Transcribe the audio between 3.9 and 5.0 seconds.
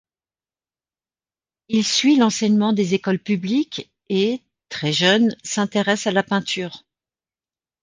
et, très